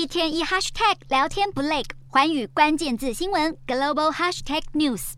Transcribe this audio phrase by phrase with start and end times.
[0.00, 5.12] 一天一 hashtag 聊天不累，环宇关键字新闻 global hashtag news。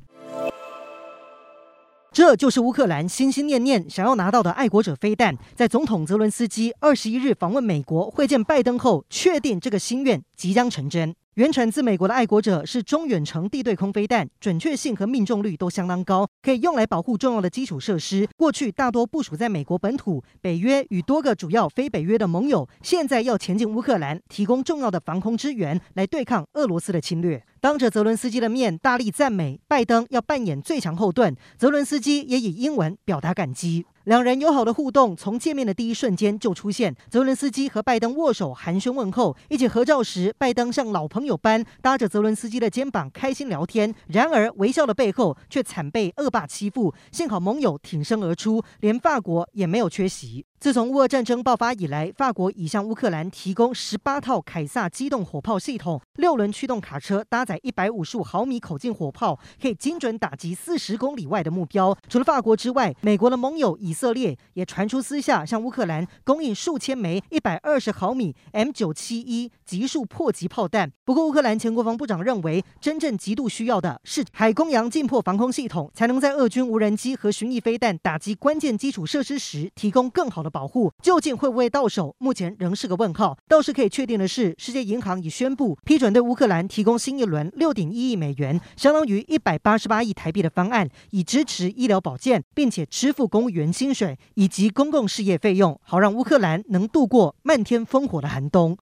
[2.10, 11.14] 这就是乌克兰心心念念想要拿到的爱国者飞弹，在总统泽伦斯基二十一日访问美国会见拜登后，确定这个心愿即将成真。
[11.36, 18.28] 原产自美国的爱国者是中远程地对空飞弹，准确性和命中率都相当高，可以用来保护重要的基础设施。
[18.36, 27.42] 过去大多部署在美国本土，北约与多个主要非北约的盟友，现在要前进乌克兰，提供重要的防空支援，来对抗俄罗斯的侵略。
[27.62, 33.86] 当着泽伦斯基的面大力赞美拜登要扮演最强后盾，泽伦斯基也以英文表达感激。
[34.04, 36.96] 两人友好的互动从见面的第一瞬间就出现。
[37.08, 43.94] 泽伦斯基和拜登握手寒暄问候，一起合照时，拜登像老朋友般搭着泽伦斯基的肩膀开心聊天。
[44.08, 46.92] 然而微笑的背后却惨被恶霸欺负。
[47.12, 50.44] 幸好盟友挺身而出，连法国也没有缺席。
[50.62, 61.98] 自从乌俄战争爆发以来，法国已向乌克兰提供十八套凯撒机动火炮系统，六轮驱动卡车搭载一百五十五毫米口径火炮，可以精准打击四十公里外的目标。
[62.08, 70.92] 除了法国之外，美国的盟友以色列也传出私下向乌克兰供应数千枚一百二十毫米 M 九七一极速迫击炮弹。
[71.04, 80.92] 不过，乌克兰前国防部长认为，真正极度需要的是海公羊近迫防空系统，才能在俄军无人机和巡弋飞弹打击关键基础设施时提供更好的保护。
[81.02, 82.14] 究竟会不会到手？
[82.18, 83.36] 目前仍是个问号。
[83.48, 98.70] 倒是可以确定的是，世界银行已宣布批准对乌克兰提供新一轮六点一亿美元，相当于一百八十八亿台币的方案，以支持医疗保健，并且支付公务员薪水以及公共事业费用，好让乌克兰能度过漫天烽火的寒冬。